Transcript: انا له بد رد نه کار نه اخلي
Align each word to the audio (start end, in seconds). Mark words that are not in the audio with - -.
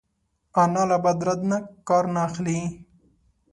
انا 0.63 0.83
له 0.89 0.97
بد 1.03 1.19
رد 1.27 1.41
نه 1.49 1.57
کار 1.87 2.03
نه 2.13 2.19
اخلي 2.27 2.59